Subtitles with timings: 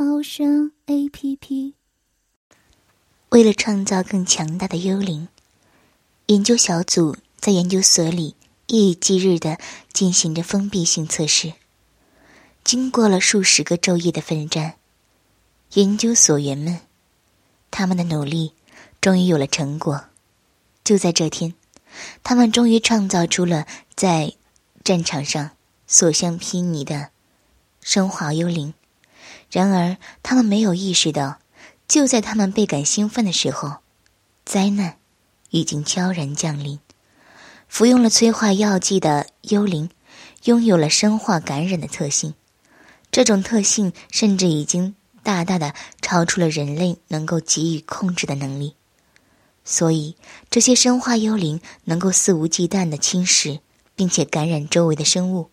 [0.00, 1.74] 猫声 A P P。
[3.30, 5.26] 为了创造更强大的幽灵，
[6.26, 8.36] 研究小组在研究所里
[8.68, 9.58] 夜以继日的
[9.92, 11.54] 进行着封闭性测试。
[12.62, 14.76] 经过了数十个昼夜的奋战，
[15.72, 16.78] 研究所员们，
[17.72, 18.52] 他们的努力
[19.00, 20.04] 终于有了成果。
[20.84, 21.54] 就在这天，
[22.22, 24.32] 他们终于创造出了在
[24.84, 25.50] 战场上。
[25.88, 27.08] 所向披靡的
[27.80, 28.74] 升华幽灵，
[29.50, 31.38] 然而他们没有意识到，
[31.86, 33.78] 就在他们倍感兴奋的时候，
[34.44, 34.98] 灾难
[35.50, 36.78] 已经悄然降临。
[37.68, 39.90] 服用了催化药剂的幽灵，
[40.44, 42.34] 拥有了生化感染的特性，
[43.10, 48.74] 这种特性甚至已经大大的超出了人类能够给予控制的能力。
[49.64, 50.16] 所以，
[50.48, 53.60] 这些生化幽灵能够肆无忌惮的侵蚀，
[53.94, 55.50] 并且感染周围的生物。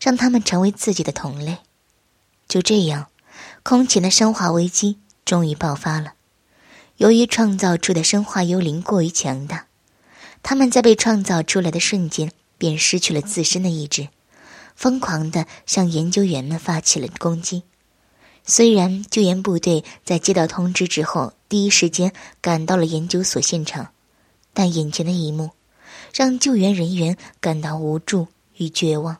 [0.00, 1.58] 让他们成为自己的同类，
[2.46, 3.08] 就这样，
[3.68, 6.14] 空前的生化危机终于爆发了。
[6.96, 9.66] 由于创造出的生化幽灵过于强大，
[10.42, 14.08] 他们在被创造出来的瞬间便失去了自身的意志，
[14.74, 17.64] 疯狂地向研究员们发起了攻击。
[18.42, 23.92] 虽然救援部队在接到通知之后第一时间赶到了研究所现场，
[24.54, 25.50] 但眼前的一幕
[26.14, 29.18] 让救援人员感到无助与绝望。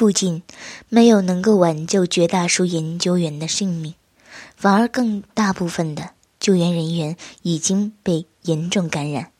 [0.00, 0.42] 不仅
[0.88, 3.92] 没有能够挽救绝大数研究员的性命，
[4.56, 9.30] 反而更大部分的救援人员已经被严重感染，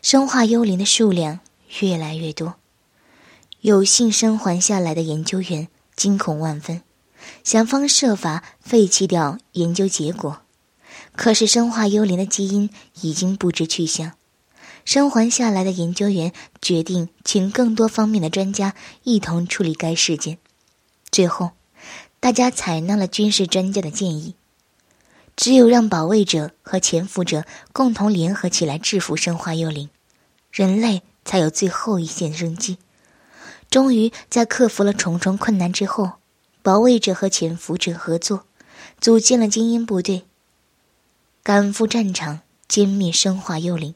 [0.00, 1.40] 生化幽灵的数量
[1.80, 2.54] 越来越多。
[3.60, 6.80] 有幸生还下来的研究员惊恐万分，
[7.44, 10.40] 想方设法废弃掉研究结果，
[11.14, 12.70] 可是生化幽灵的基因
[13.02, 14.12] 已经不知去向。
[14.88, 16.32] 生还下来的研究员
[16.62, 20.38] 决定请更多方面的专家一同处理该事件。
[21.10, 21.50] 最后，
[22.20, 24.34] 大家采纳了军事专家的建议，
[25.36, 27.44] 只有让保卫者和潜伏者
[27.74, 29.90] 共同联合起来制服生化幽灵，
[30.50, 32.78] 人类才有最后一线生机。
[33.68, 36.12] 终于，在克服了重重困难之后，
[36.62, 38.46] 保卫者和潜伏者合作，
[38.98, 40.24] 组建了精英部队，
[41.42, 43.94] 赶赴战场歼灭生化幽灵。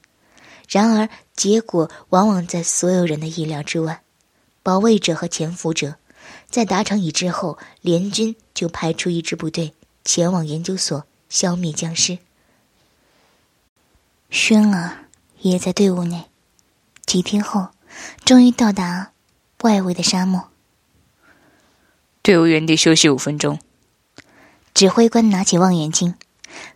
[0.73, 4.03] 然而，结果往往在所有人的意料之外。
[4.63, 5.97] 保卫者和潜伏者
[6.49, 12.17] 在达成一致后，联军就派出一支部队前往研究所消灭僵尸。
[14.31, 15.05] 轩儿
[15.41, 16.25] 也在队伍内。
[17.05, 17.69] 几天后，
[18.25, 19.13] 终于到达
[19.61, 20.49] 外围的沙漠。
[22.23, 23.59] 队伍原地休息五分钟。
[24.73, 26.15] 指挥官拿起望远镜，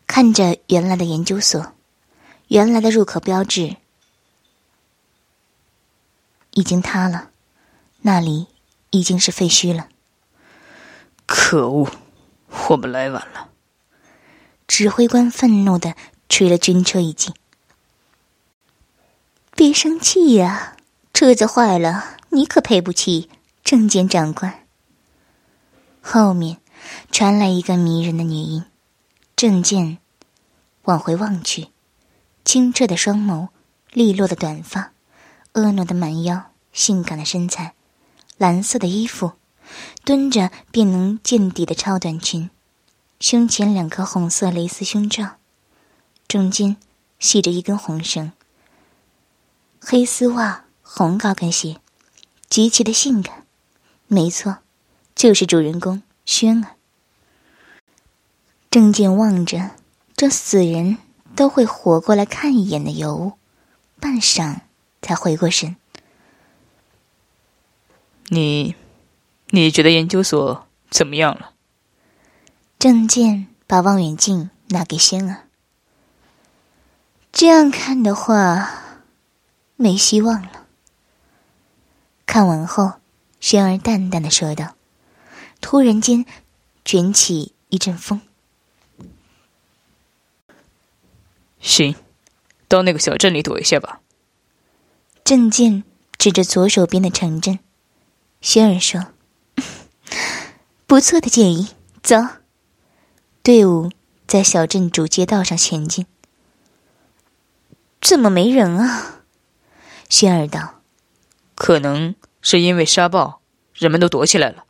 [0.06, 1.72] 看着原来的研究所，
[2.48, 3.76] 原来的入口标志。
[6.56, 7.32] 已经塌了，
[8.00, 8.46] 那里
[8.88, 9.88] 已经是废墟了。
[11.26, 11.90] 可恶，
[12.70, 13.50] 我们来晚了。
[14.66, 15.94] 指挥官愤怒的
[16.30, 17.34] 捶了军车一记。
[19.54, 20.78] 别生气呀，
[21.12, 23.28] 车子坏了，你可赔不起。
[23.62, 24.64] 证件长官。
[26.00, 26.58] 后面
[27.10, 28.64] 传来一个迷人的女音。
[29.34, 29.98] 郑健
[30.84, 31.68] 往回望去，
[32.44, 33.48] 清澈的双眸，
[33.92, 34.92] 利落的短发。
[35.56, 37.72] 婀娜的蛮腰，性感的身材，
[38.36, 39.32] 蓝色的衣服，
[40.04, 42.50] 蹲着便能见底的超短裙，
[43.20, 45.36] 胸前两颗红色蕾丝胸罩，
[46.28, 46.76] 中间
[47.18, 48.32] 系着一根红绳。
[49.80, 51.80] 黑丝袜，红高跟鞋，
[52.50, 53.46] 极其的性感。
[54.08, 54.58] 没错，
[55.14, 56.72] 就是主人公轩儿。
[58.70, 59.70] 郑健望着
[60.14, 60.98] 这死人
[61.34, 63.32] 都会活过来看一眼的尤物，
[63.98, 64.65] 半晌。
[65.06, 65.76] 才回过神。
[68.26, 68.74] 你，
[69.50, 71.52] 你觉得研究所怎么样了？
[72.76, 75.44] 郑健把望远镜拿给仙儿。
[77.30, 78.82] 这样看的话，
[79.76, 80.66] 没希望了。
[82.26, 82.94] 看完后，
[83.38, 84.74] 轩儿淡淡的说道，
[85.60, 86.26] 突然间
[86.84, 88.20] 卷起一阵风。
[91.60, 91.94] 行，
[92.66, 94.00] 到那个小镇里躲一下吧。
[95.26, 95.82] 郑健
[96.18, 97.58] 指着左手边的城镇，
[98.40, 99.08] 轩儿说
[100.86, 101.70] ：“不错的建议，
[102.00, 102.14] 走。”
[103.42, 103.90] 队伍
[104.28, 106.06] 在小镇主街道上前进。
[108.00, 109.24] 怎么没人啊？
[110.08, 110.80] 轩儿道
[111.56, 113.40] ：“可能是因为沙暴，
[113.74, 114.64] 人们都躲起来了。”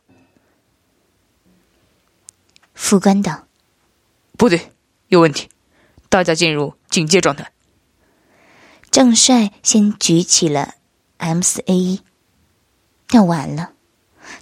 [2.73, 3.45] 副官道
[4.35, 4.71] ：“不对，
[5.09, 5.49] 有问题，
[6.09, 7.51] 大家进入警戒状态。”
[8.97, 10.73] 郑帅先举起了
[11.17, 12.01] M 四 A 一，
[13.05, 13.73] 但晚了，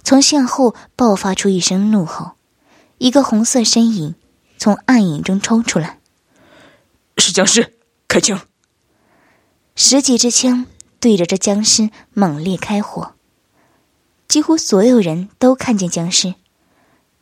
[0.02, 2.36] 从向后爆发出一声怒吼，
[2.96, 4.14] 一个红色身影
[4.56, 5.98] 从暗影中冲出来，
[7.18, 7.76] 是僵尸，
[8.08, 8.40] 开枪！
[9.74, 10.64] 十几支枪
[11.00, 13.12] 对着这僵尸猛烈开火，
[14.26, 16.34] 几乎所有人都看见僵尸，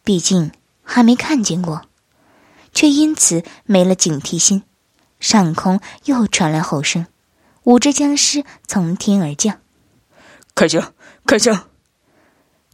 [0.04, 0.52] 毕竟
[0.84, 1.82] 还没看见过，
[2.72, 4.62] 却因此没了警惕心。
[5.18, 7.04] 上空又传来吼声。
[7.64, 9.58] 五只僵尸从天而降，
[10.54, 10.92] 开枪！
[11.26, 11.68] 开枪！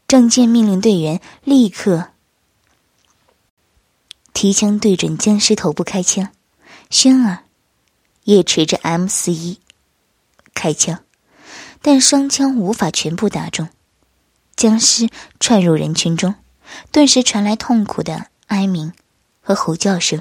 [0.08, 2.08] 郑健命令队员立刻
[4.32, 6.30] 提枪对准僵尸头部开枪。
[6.90, 7.44] 轩儿
[8.24, 9.60] 也持着 M 四一
[10.54, 11.04] 开枪，
[11.80, 13.68] 但双枪无法全部打中。
[14.56, 15.08] 僵尸
[15.38, 16.34] 窜入人群中，
[16.90, 18.92] 顿时传来痛苦的哀鸣
[19.40, 20.20] 和吼叫声。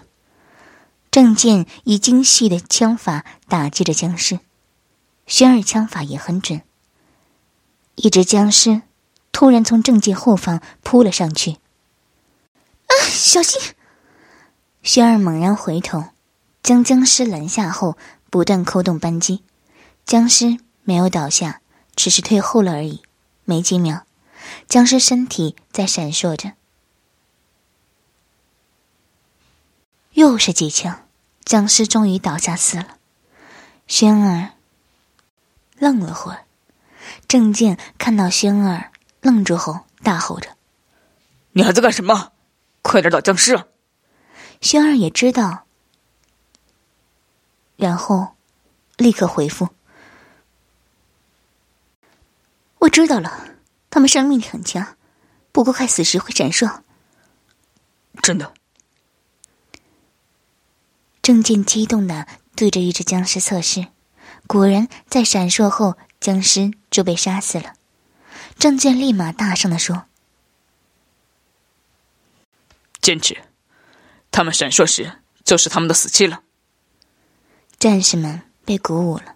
[1.09, 4.39] 郑健以精细的枪法打击着僵尸。
[5.29, 6.61] 轩儿枪法也很准。
[7.95, 8.81] 一只僵尸
[9.31, 12.91] 突然从正界后方扑了上去，啊！
[13.09, 13.61] 小心！
[14.81, 16.05] 轩儿猛然回头，
[16.63, 17.95] 将僵尸拦下后，
[18.31, 19.43] 不断扣动扳机。
[20.05, 21.61] 僵尸没有倒下，
[21.95, 23.03] 只是退后了而已。
[23.45, 24.05] 没几秒，
[24.67, 26.53] 僵尸身体在闪烁着。
[30.13, 31.07] 又是几枪，
[31.45, 32.97] 僵尸终于倒下死了。
[33.87, 34.53] 轩儿。
[35.79, 36.45] 愣了会儿，
[37.27, 38.91] 郑健看到轩儿
[39.21, 40.55] 愣住后，大吼着
[41.53, 42.33] ：“你还在干什么？
[42.81, 43.65] 快点打僵尸！”
[44.61, 45.65] 轩儿也知道，
[47.77, 48.35] 然后
[48.97, 49.69] 立刻回复
[52.79, 53.55] ：“我知道了，
[53.89, 54.97] 他们生命力很强，
[55.51, 56.81] 不过快死时会闪烁。”
[58.21, 58.53] 真的。
[61.21, 63.87] 郑健激动的对着一只僵尸测试。
[64.49, 67.75] 果然，在闪烁后，僵尸就被杀死了。
[68.57, 70.05] 郑健立马大声的说
[72.99, 73.37] ：“坚持，
[74.31, 76.41] 他们闪烁时就是他们的死期了。”
[77.77, 79.35] 战士们被鼓舞了，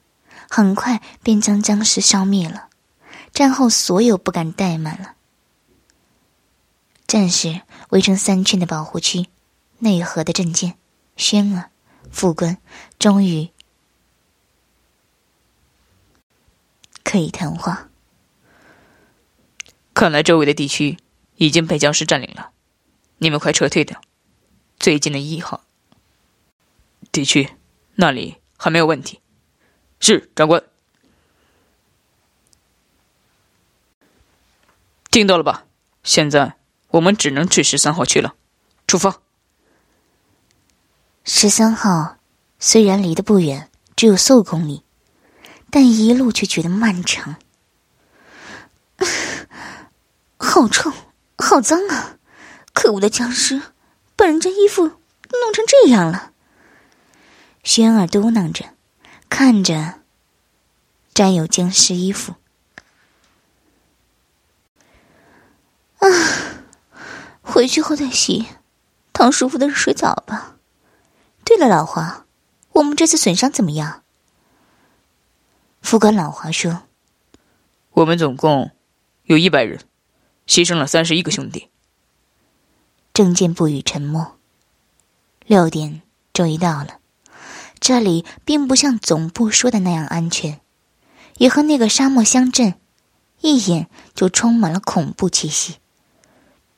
[0.49, 2.69] 很快便将僵尸消灭了。
[3.31, 5.13] 战后，所有不敢怠慢了。
[7.05, 9.27] 战士围成三圈的保护区，
[9.77, 10.73] 内核的郑健、
[11.15, 11.69] 轩儿、
[12.09, 12.57] 副官
[12.97, 13.52] 终于。
[17.03, 17.89] 可以谈话。
[19.93, 20.97] 看来周围的地区
[21.35, 22.51] 已经被僵尸占领了，
[23.19, 24.01] 你们快撤退掉。
[24.79, 25.63] 最近的一号
[27.11, 27.49] 地区，
[27.95, 29.19] 那里还没有问题。
[29.99, 30.63] 是长官，
[35.11, 35.65] 听到了吧？
[36.03, 36.55] 现在
[36.89, 38.35] 我们只能去十三号区了。
[38.87, 39.21] 出发。
[41.23, 42.17] 十三号
[42.59, 44.83] 虽然离得不远，只有四公里。
[45.75, 47.37] 但一路却觉得漫长，
[50.37, 50.93] 好臭，
[51.35, 52.19] 好脏啊！
[52.73, 53.59] 可恶的僵尸，
[54.15, 56.31] 把人家衣服弄成这样了。
[57.63, 58.65] 轩儿嘟囔着，
[59.29, 60.01] 看着
[61.11, 62.35] 沾有僵尸衣服。
[65.97, 66.05] 啊，
[67.41, 68.45] 回去后再洗，
[69.11, 70.57] 烫舒服的热水澡吧。
[71.43, 72.27] 对了，老黄，
[72.73, 74.02] 我们这次损伤怎么样？
[75.83, 76.83] 副官老华说
[77.91, 78.71] ：“我们总共
[79.25, 79.79] 有一百人，
[80.47, 81.69] 牺牲了三十一个兄弟。”
[83.13, 84.39] 郑健不语，沉默。
[85.45, 86.99] 六点终于到了，
[87.79, 90.61] 这里并不像总部说的那样安全，
[91.37, 92.75] 也和那个沙漠乡镇
[93.41, 95.75] 一眼就充满了恐怖气息。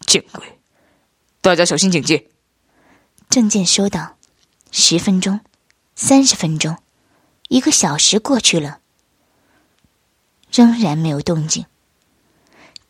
[0.02, 0.60] 见鬼！
[1.42, 2.28] 大家小心警戒。
[3.30, 4.18] 郑健说道
[4.72, 5.40] ：“十分钟，
[5.96, 6.78] 三十分钟，
[7.50, 8.80] 一个小时过去了。”
[10.56, 11.66] 仍然没有动静，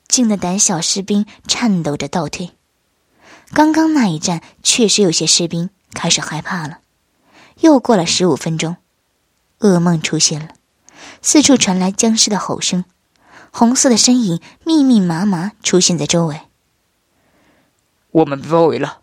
[0.08, 2.52] 静的胆小士兵颤抖着倒退。
[3.54, 6.82] 刚刚那一战确实有些士兵开始害怕了。
[7.62, 8.78] 又过了十五分钟，
[9.62, 10.50] 噩梦出现了，
[11.24, 12.86] 四处传来僵尸的吼声，
[13.52, 16.42] 红色的身影密密麻麻出现在周围。
[18.12, 19.02] 我们被包围了，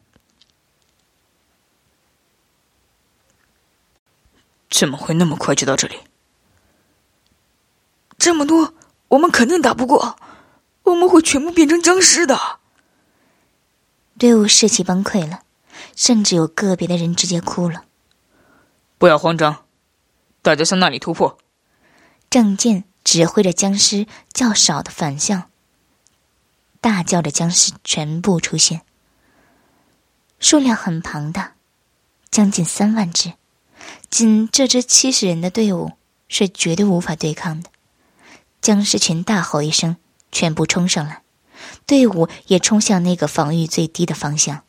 [4.71, 5.97] 怎么会那么快就到这里？
[8.23, 8.73] 这么多，
[9.09, 10.17] 我们肯定打不过，
[10.85, 12.39] 我们会全部变成僵尸的。
[14.17, 15.41] 队伍士气崩溃了，
[15.97, 17.83] 甚至有个别的人直接哭了。
[18.97, 19.65] 不要慌张，
[20.41, 21.37] 大家向那里突破。
[22.31, 25.51] 郑健指挥着僵尸较少的反向，
[26.81, 28.83] 大叫着僵尸全部出现，
[30.39, 31.55] 数量很庞大，
[32.31, 33.33] 将近三万只。
[34.09, 35.91] 仅这支七十人的队伍
[36.29, 37.72] 是绝对无法对抗的。
[38.63, 39.97] 僵尸群大吼一声，
[40.31, 41.23] 全部冲上来，
[41.85, 44.63] 队伍也冲向那个防御最低的方向。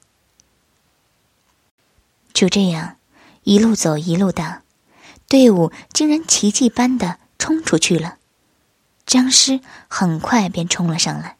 [2.33, 2.97] 就这样，
[3.43, 4.63] 一路走一路打，
[5.29, 8.17] 队伍竟然奇迹般的冲出去了。
[9.05, 11.37] 僵尸很快便冲了上来，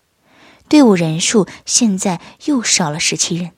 [0.70, 3.54] 队伍人数现在又少了十七人。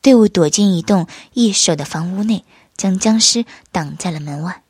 [0.00, 4.62] 队伍躲进一栋易守的房屋内，将僵尸挡在了门外。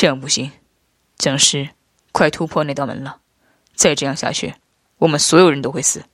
[0.00, 0.52] 这样不行，
[1.16, 1.70] 僵尸
[2.12, 3.20] 快突破那道门了！
[3.74, 4.54] 再这样下去，
[4.98, 6.04] 我们所有人都会死。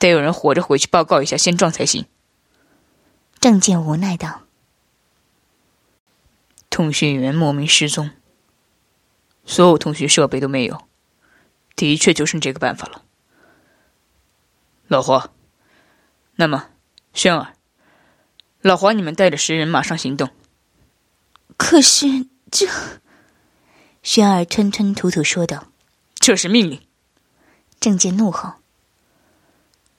[0.00, 2.06] 得有人活着回去报告一下现状才行。
[3.38, 4.42] 郑健无奈道
[6.68, 8.10] ：“通讯员莫名失踪，
[9.44, 10.88] 所有通讯设备都没有，
[11.76, 13.04] 的确就剩这个办法了。”
[14.90, 15.30] 老黄，
[16.34, 16.70] 那么
[17.12, 17.54] 轩儿，
[18.60, 20.30] 老黄，你们带着十人马上行动。
[21.56, 22.66] 可是这，
[24.04, 25.68] 轩儿吞吞吐吐说道
[26.14, 26.86] ：“这是命令。”
[27.80, 28.52] 郑健怒吼。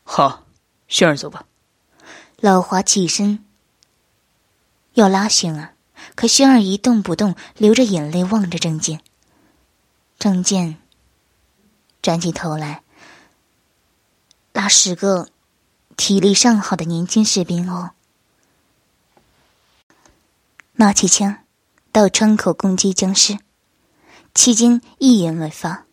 [0.03, 0.45] 好，
[0.87, 1.45] 轩儿走吧。
[2.37, 3.43] 老华起身
[4.93, 5.73] 要拉轩儿，
[6.13, 9.01] 可轩儿一动不动，流着眼泪望着郑健。
[10.19, 10.77] 郑健
[12.03, 12.83] 转起头来，
[14.53, 15.29] 拉十个
[15.97, 17.91] 体力尚好的年轻士兵哦，
[20.73, 21.39] 拿起枪
[21.91, 23.39] 到窗口攻击僵尸。
[24.35, 25.85] 期间一言未发，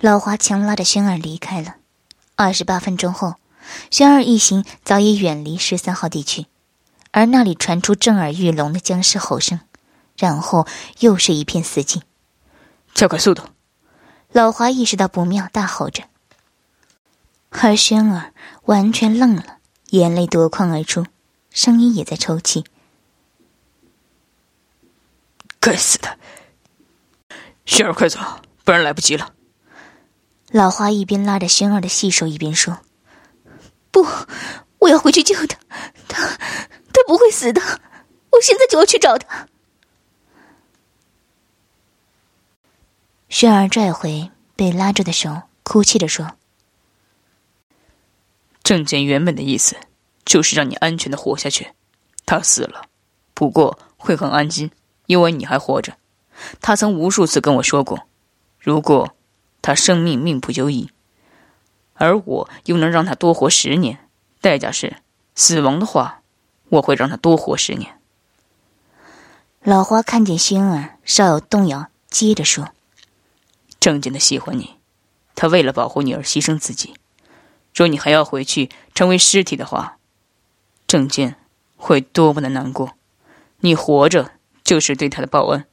[0.00, 1.76] 老华强拉着轩儿离开了。
[2.34, 3.34] 二十八分钟后。
[3.90, 6.46] 轩儿一行早已远离十三号地区，
[7.12, 9.58] 而那里传出震耳欲聋的僵尸吼声，
[10.18, 10.66] 然后
[10.98, 12.02] 又是一片死寂。
[12.92, 13.42] 加快速度！
[14.32, 16.04] 老华意识到不妙，大吼着。
[17.48, 19.58] 而轩儿完全愣了，
[19.90, 21.06] 眼泪夺眶而出，
[21.50, 22.64] 声音也在抽泣。
[25.58, 26.18] 该死的！
[27.64, 28.18] 轩儿，快走，
[28.64, 29.34] 不然来不及了。
[30.50, 32.78] 老花一边拉着轩儿的细手，一边说。
[33.90, 34.06] 不，
[34.78, 35.58] 我要回去救他，
[36.08, 37.60] 他他不会死的，
[38.30, 39.48] 我现在就要去找他。
[43.28, 46.36] 轩儿拽回被拉着的手，哭泣着说
[48.62, 49.76] ：“郑简原本的意思
[50.24, 51.72] 就是让你安全的活下去，
[52.26, 52.86] 他死了，
[53.32, 54.70] 不过会很安心，
[55.06, 55.96] 因为你还活着。
[56.60, 58.06] 他曾无数次跟我说过，
[58.58, 59.14] 如果
[59.62, 60.90] 他生命命不久矣。”
[61.96, 64.08] 而我又能让他多活十年，
[64.40, 64.96] 代价是
[65.36, 66.22] 死亡的话，
[66.68, 68.00] 我会让他多活十年。
[69.62, 72.70] 老花看见星儿稍有动摇，接着说
[73.78, 74.74] ：“郑健的喜欢你，
[75.36, 76.94] 他为了保护你而牺牲自己。
[77.72, 79.98] 若你还要回去成为尸体的话，
[80.88, 81.36] 郑健
[81.76, 82.94] 会多么的难过。
[83.60, 84.32] 你活着
[84.64, 85.64] 就是对他的报恩，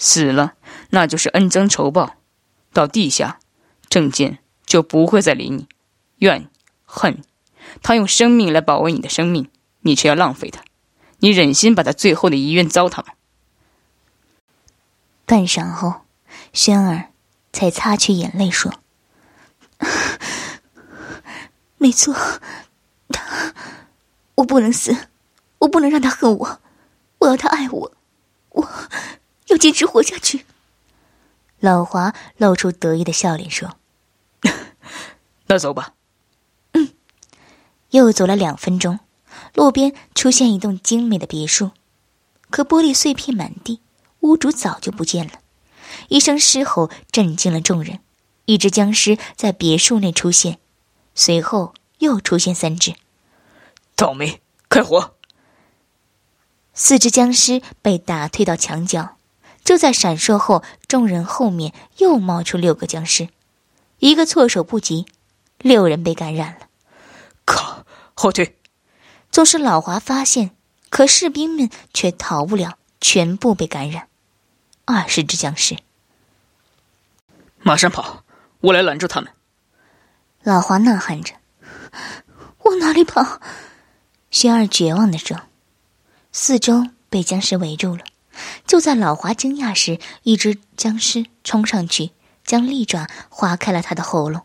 [0.00, 0.54] 死了
[0.90, 2.16] 那就是恩将仇报。
[2.72, 3.38] 到地下，
[3.88, 4.38] 郑健。”
[4.70, 5.66] 就不会再理你，
[6.18, 6.48] 怨
[6.84, 7.24] 恨，
[7.82, 10.62] 他用生命来保卫你的生命，你却要浪费他，
[11.18, 13.14] 你忍心把他最后的遗愿糟蹋吗？
[15.26, 16.02] 半晌后，
[16.52, 17.06] 轩儿
[17.52, 18.72] 才擦去眼泪说
[21.76, 22.14] ：“没错，
[23.08, 23.52] 他，
[24.36, 25.08] 我不能死，
[25.58, 26.60] 我不能让他恨我，
[27.18, 27.92] 我要他爱我，
[28.50, 28.68] 我
[29.50, 30.46] 要坚持活下去。”
[31.60, 33.76] 老华露出得意的笑脸说。
[35.46, 35.94] 那走吧。
[36.72, 36.92] 嗯，
[37.90, 39.00] 又走了两分钟，
[39.54, 41.72] 路边出现一栋精美的别墅，
[42.48, 43.80] 可玻璃碎片满地，
[44.20, 45.32] 屋主早就不见了。
[46.08, 47.98] 一声狮吼震惊了众人，
[48.44, 50.58] 一只僵尸在别墅内出现，
[51.14, 52.94] 随后又出现三只。
[53.96, 55.14] 倒霉，开火！
[56.72, 59.16] 四只僵尸被打退到墙角，
[59.64, 63.28] 就在闪烁后，众人后面又冒出六个僵尸，
[63.98, 65.06] 一个措手不及。
[65.58, 66.68] 六人被感染了，
[67.44, 67.84] 靠！
[68.14, 68.56] 后退！
[69.30, 70.52] 纵使老华发现，
[70.88, 74.08] 可士兵们却逃不了，全部被感染。
[74.86, 75.76] 二十只僵尸，
[77.58, 78.24] 马上跑！
[78.60, 79.30] 我来拦住他们！
[80.42, 81.34] 老华呐喊着
[82.64, 83.40] ：“往哪里跑？”
[84.32, 85.42] 轩儿绝望的说
[86.32, 88.04] ：“四周被僵尸围住了。”
[88.66, 92.10] 就在老华惊讶时，一只僵尸冲上去，
[92.44, 94.42] 将利爪划开了他的喉咙。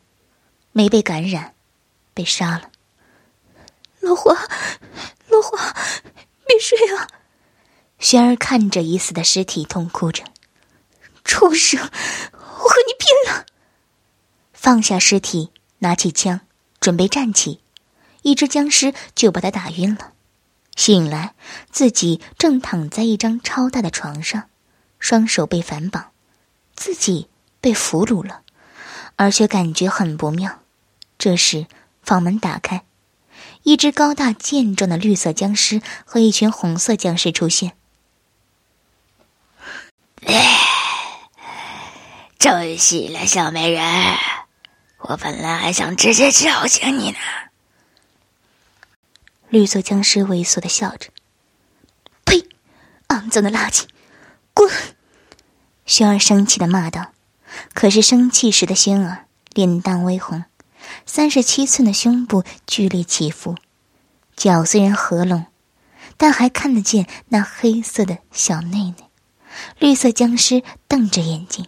[0.71, 1.53] 没被感染，
[2.13, 2.69] 被杀了。
[4.01, 4.33] 老华，
[5.29, 5.73] 老华，
[6.45, 7.07] 别睡啊！
[7.97, 10.23] 轩儿看着已死的尸体，痛哭着
[11.23, 13.45] ：“畜生，我和你拼了！”
[14.51, 16.41] 放下尸体，拿起枪，
[16.79, 17.61] 准备站起，
[18.23, 20.11] 一只僵尸就把他打晕了。
[20.75, 21.33] 醒来，
[21.71, 24.49] 自己正躺在一张超大的床上，
[24.99, 26.11] 双手被反绑，
[26.75, 27.29] 自己
[27.61, 28.41] 被俘虏了，
[29.15, 30.59] 而且感觉很不妙。
[31.17, 31.65] 这时，
[32.03, 32.83] 房门打开，
[33.63, 37.71] 一只高大健壮的绿色僵尸和一群红色僵尸出现。
[42.37, 43.81] 终于醒了，小美人。
[44.99, 47.17] 我本来还想直接叫醒你呢。
[49.55, 51.11] 绿色僵尸猥琐的笑着
[52.25, 52.45] ：“呸！
[53.07, 53.83] 肮脏的垃圾，
[54.53, 54.69] 滚！”
[55.87, 57.13] 轩儿生气的骂道。
[57.73, 60.43] 可是生气时的轩儿脸蛋微红，
[61.05, 63.55] 三十七寸的胸部剧烈起伏，
[64.35, 65.45] 脚虽然合拢，
[66.17, 69.09] 但还看得见那黑色的小内内。
[69.79, 71.65] 绿色僵尸瞪着眼睛：“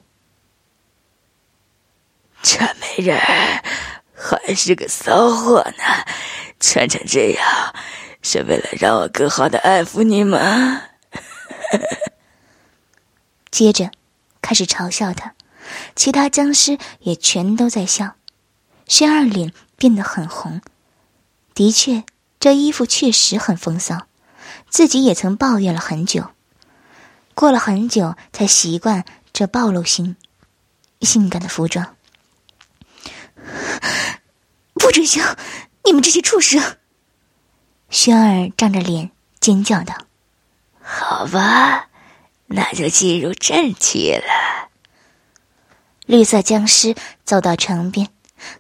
[2.43, 3.17] 这美人
[4.27, 5.83] 还是个骚货呢。”
[6.59, 7.75] 穿成这样，
[8.23, 10.81] 是为了让我更好的爱抚你吗？
[13.51, 13.91] 接着，
[14.41, 15.35] 开始嘲笑他，
[15.95, 18.15] 其他僵尸也全都在笑。
[18.87, 20.61] 轩儿脸变得很红，
[21.53, 22.03] 的确，
[22.39, 24.07] 这衣服确实很风骚，
[24.69, 26.31] 自己也曾抱怨了很久，
[27.35, 30.15] 过了很久才习惯这暴露性、
[31.01, 31.96] 性感的服装。
[34.75, 35.35] 不准笑！
[35.85, 36.77] 你们这些畜生！
[37.89, 39.95] 轩儿张着脸尖叫道
[40.83, 41.87] ：“好吧，
[42.47, 44.69] 那就进入正题了。”
[46.05, 48.09] 绿色僵尸走到床边，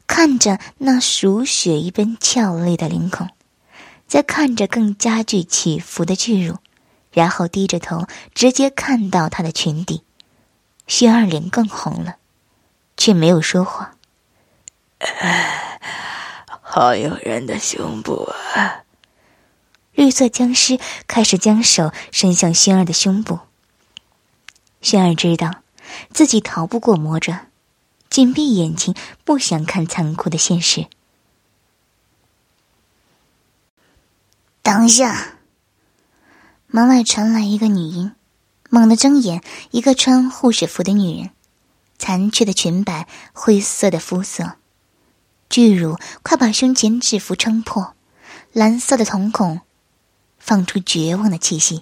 [0.07, 3.27] 看着那如雪一般俏丽的领口，
[4.07, 6.57] 再看着更加剧起伏的巨乳，
[7.11, 10.03] 然后低着头，直接看到她的裙底。
[10.87, 12.15] 轩儿脸更红了，
[12.95, 13.96] 却没有说话。
[16.61, 18.83] 好诱人的胸部啊！
[19.93, 23.39] 绿色僵尸开始将手伸向轩儿的胸部。
[24.81, 25.63] 轩儿知道
[26.11, 27.47] 自己逃不过魔爪，
[28.09, 30.87] 紧闭眼睛，不想看残酷的现实。
[34.61, 35.37] 等一下，
[36.67, 38.13] 门外传来一个女音，
[38.69, 41.31] 猛地睁眼，一个穿护士服的女人，
[41.97, 44.57] 残缺的裙摆，灰色的肤色。
[45.49, 47.95] 巨乳快把胸前制服撑破，
[48.53, 49.61] 蓝色的瞳孔
[50.37, 51.81] 放出绝望的气息。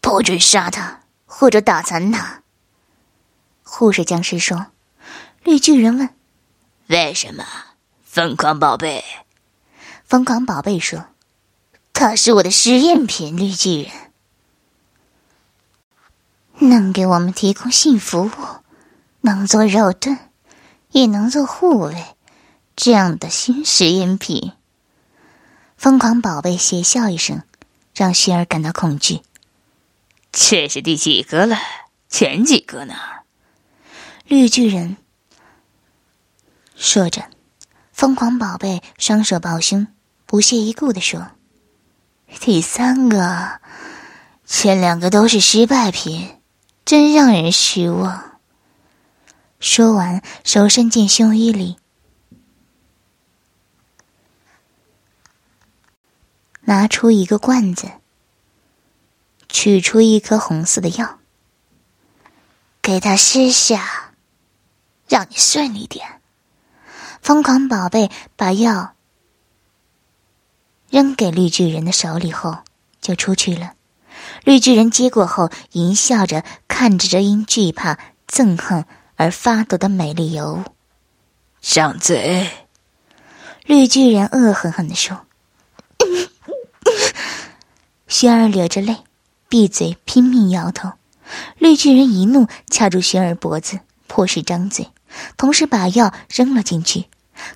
[0.00, 2.42] 不准杀他，或者打残他。
[3.62, 4.66] 护士僵尸说。
[5.44, 6.10] 绿巨人问
[6.88, 7.44] ：“为什么？”
[8.04, 9.04] 疯狂宝贝。
[10.04, 11.06] 疯狂宝贝说
[11.94, 13.92] ：“他是我的实验品，绿巨人，
[16.68, 18.30] 能给我们提供性服务，
[19.22, 20.18] 能做肉盾，
[20.90, 22.16] 也能做护卫。”
[22.80, 24.52] 这样的新实验品，
[25.76, 27.42] 疯狂宝贝邪笑一声，
[27.92, 29.20] 让轩儿感到恐惧。
[30.30, 31.58] 这是第几个了？
[32.08, 32.94] 前几个呢？
[34.28, 34.96] 绿巨人
[36.76, 37.24] 说着，
[37.92, 39.88] 疯狂宝贝双手抱胸，
[40.24, 41.32] 不屑一顾的说
[42.38, 43.60] ：“第三个，
[44.46, 46.36] 前两个都是失败品，
[46.84, 48.38] 真让人失望。”
[49.58, 51.76] 说完，手伸进胸衣里。
[56.68, 57.90] 拿出一个罐子，
[59.48, 61.18] 取出一颗红色的药，
[62.82, 64.12] 给他施下，
[65.08, 66.20] 让你顺利点。
[67.22, 68.94] 疯狂宝贝把药
[70.90, 72.58] 扔给绿巨人的手里后，
[73.00, 73.72] 就出去了。
[74.44, 77.98] 绿巨人接过后，淫笑着看着这因惧怕、
[78.30, 78.84] 憎恨
[79.16, 80.64] 而发抖的美丽尤物，
[81.62, 82.50] 张嘴。
[83.64, 85.24] 绿巨人恶狠狠地说。
[88.08, 88.96] 轩儿流着泪，
[89.50, 90.92] 闭嘴，拼命摇头。
[91.58, 94.88] 绿巨人一怒，掐住轩儿脖子，迫使张嘴，
[95.36, 97.04] 同时把药扔了进去。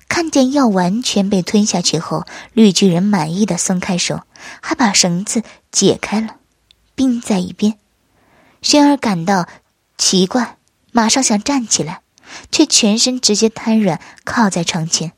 [0.07, 4.21] 看见药完全被吞下去后，绿巨人满意的松开手，
[4.61, 6.35] 还把绳子解开了，
[6.93, 7.79] 并在一边。
[8.61, 9.47] 轩儿感到
[9.97, 10.57] 奇怪，
[10.91, 12.01] 马上想站起来，
[12.51, 15.13] 却全身直接瘫软，靠在床前，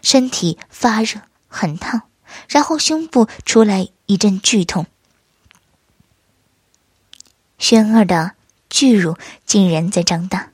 [0.00, 2.02] 身体发热，很烫。
[2.48, 4.86] 然后胸部出来一阵剧痛，
[7.58, 8.32] 轩儿的
[8.68, 10.50] 巨乳竟然在长大。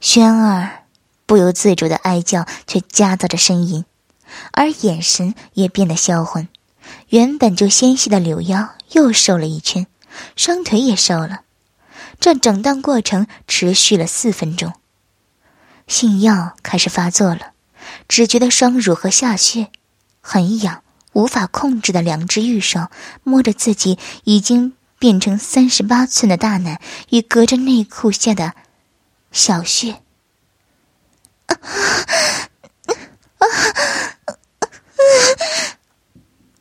[0.00, 0.84] 轩儿
[1.26, 3.84] 不由自主的哀叫，却夹杂着呻吟，
[4.52, 6.48] 而眼神也变得销魂。
[7.08, 9.86] 原本就纤细的柳腰又瘦了一圈，
[10.36, 11.40] 双腿也瘦了。
[12.20, 14.72] 这整段过程持续了四分钟。
[15.86, 17.52] 性药开始发作了，
[18.08, 19.70] 只觉得双乳和下穴
[20.20, 22.88] 很痒，无法控制的两只玉手
[23.22, 28.54] 摸着自己已经变成三十八寸的大奶与隔着内裤下的
[29.30, 30.00] 小穴。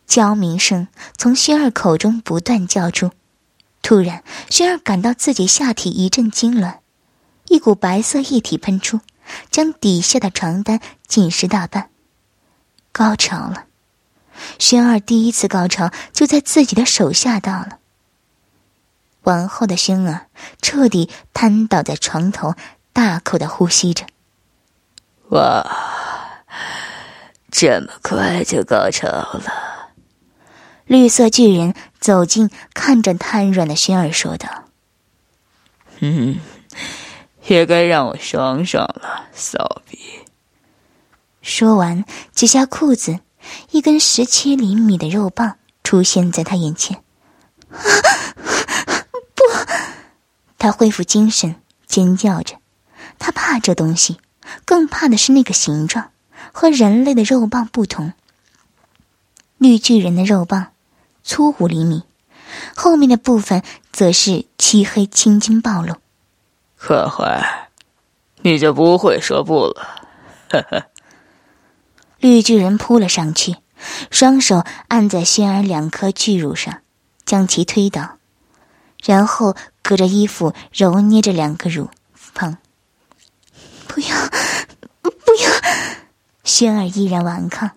[0.06, 3.10] 娇鸣声从轩儿口中不断叫出，
[3.82, 6.80] 突然，轩儿感到自己下体一阵痉挛，
[7.48, 9.00] 一股白色液体喷出，
[9.50, 11.90] 将底下的床单浸湿大半。
[12.92, 13.66] 高潮了，
[14.60, 17.80] 轩儿第一次高潮就在自己的手下到了。
[19.24, 20.28] 完后的轩儿
[20.62, 22.56] 彻底瘫倒在床头，
[22.92, 24.06] 大口的呼吸着。
[25.30, 26.44] 哇，
[27.50, 29.90] 这么快就高潮了！
[30.86, 34.66] 绿色巨人走近，看着瘫软的轩儿说道
[36.02, 36.40] ：“嗯，
[37.48, 40.00] 也该让我爽爽了，骚逼。”
[41.42, 43.20] 说完，解下裤子，
[43.72, 47.04] 一根十七厘米的肉棒出现在他眼前。
[49.36, 49.44] 不！
[50.58, 52.56] 他恢复精神，尖叫着，
[53.20, 54.20] 他怕这东西。
[54.66, 56.12] 更怕的是那个形状，
[56.52, 58.14] 和人类的肉棒不同。
[59.58, 60.68] 绿巨人的肉棒
[61.24, 62.04] 粗五厘米，
[62.76, 65.96] 后面的部分则是漆黑青筋暴露。
[66.86, 67.70] 可坏，
[68.42, 69.88] 你就不会说不了？
[70.50, 70.84] 呵呵。
[72.20, 73.56] 绿巨人扑了上去，
[74.12, 76.82] 双手按在轩儿两颗巨乳上，
[77.24, 78.18] 将其推倒，
[79.02, 82.58] 然后隔着衣服揉捏着两个乳房。
[83.88, 84.08] 不要，
[85.02, 85.50] 不要！
[86.44, 87.72] 轩儿依然顽抗。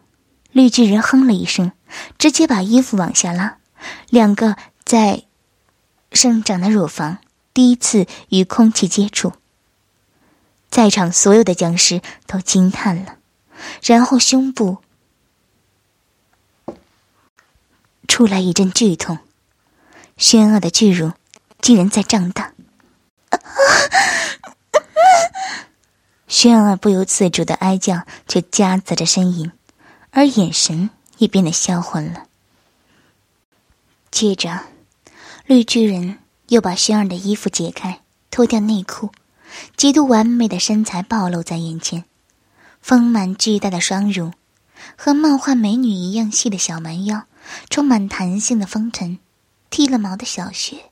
[0.51, 1.71] 绿巨人哼了一声，
[2.19, 3.59] 直接把衣服往下拉，
[4.11, 5.23] 两个在
[6.11, 7.19] 生长的乳房
[7.57, 9.33] 第一次与空气接触。
[10.69, 13.16] 在场所有的僵尸都惊叹了，
[13.83, 14.77] 然后胸部
[18.07, 19.21] 出来一阵剧痛，
[20.19, 21.12] 轩儿的巨乳
[21.62, 22.53] 竟然在胀大。
[26.29, 29.51] 轩儿不由自主的哀叫，却夹杂着呻吟，
[30.11, 32.27] 而眼神也变得销魂了。
[34.11, 34.61] 接着，
[35.47, 39.11] 绿巨人又把轩儿的衣服解开，脱掉内裤，
[39.76, 42.04] 极度完美的身材暴露在眼前，
[42.80, 44.32] 丰满巨大的双乳，
[44.96, 47.24] 和漫画美女一样细的小蛮腰，
[47.68, 49.18] 充满弹性的风尘，
[49.70, 50.90] 剃了毛的小穴，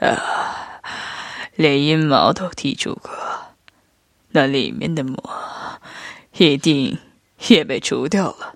[0.00, 0.82] 啊，
[1.56, 3.10] 连阴毛都剃除过。
[4.32, 5.18] 那里面的膜
[6.36, 6.98] 一定
[7.48, 8.54] 也被除掉了。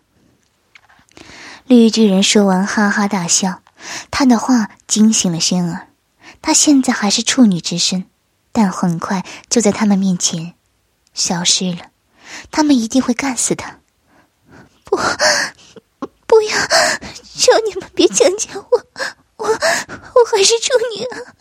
[1.66, 3.63] 绿巨人说完，哈哈大笑。
[4.11, 5.88] 他的话惊醒了轩儿。
[6.42, 8.07] 他现在还是处女之身，
[8.53, 10.55] 但很快就在他们面前
[11.14, 11.87] 消失了。
[12.51, 13.79] 他们一定会干死他！
[14.85, 14.97] 不，
[16.27, 16.57] 不要！
[17.37, 18.87] 求你们别强奸我！
[19.37, 21.35] 我我还是处女啊！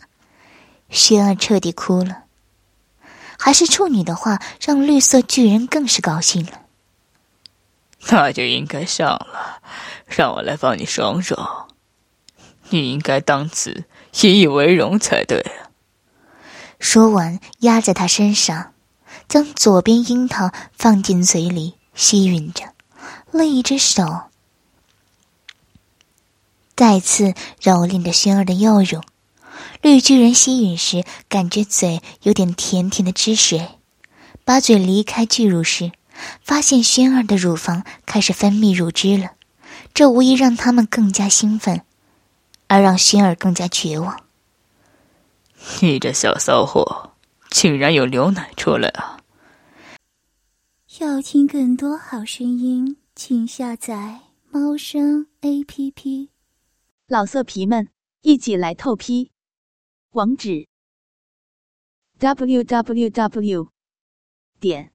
[0.90, 2.24] 轩儿彻底哭了。
[3.38, 6.62] 还是处女的话，让绿色巨人更是高兴了。
[8.08, 9.62] 那就应该上了，
[10.06, 11.68] 让我来帮你爽爽。
[12.74, 13.84] 你应该当此
[14.22, 15.46] 引以为荣才对！
[16.80, 18.72] 说完，压在他身上，
[19.28, 22.64] 将左边樱桃放进嘴里吸吮着，
[23.30, 24.22] 另一只手
[26.74, 29.00] 再次蹂躏着薰儿的右乳。
[29.80, 33.68] 绿巨人吸吮时，感觉嘴有点甜甜的汁水，
[34.44, 35.92] 把嘴离开巨乳时，
[36.42, 39.32] 发现轩儿的乳房开始分泌乳汁了，
[39.94, 41.82] 这无疑让他们更加兴奋，
[42.66, 44.24] 而让轩儿更加绝望。
[45.80, 47.12] 你这小骚货，
[47.50, 49.20] 竟然有牛奶出来啊！
[51.00, 56.30] 要听更多好声音，请下载猫声 A P P。
[57.06, 57.88] 老色皮们，
[58.22, 59.30] 一起来透批！
[60.12, 60.68] 网址
[62.18, 63.68] ：w w w
[64.60, 64.92] 点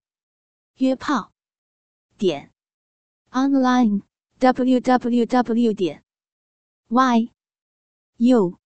[0.78, 1.32] 约炮
[2.18, 2.52] 点
[3.32, 4.02] online
[4.40, 6.04] w w w 点
[6.88, 7.30] y
[8.22, 8.60] u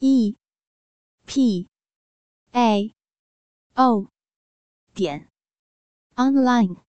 [0.00, 0.36] e.
[1.26, 1.68] P.
[2.54, 2.94] A.
[3.74, 4.06] O.
[4.94, 5.28] 点。
[6.14, 6.87] Online。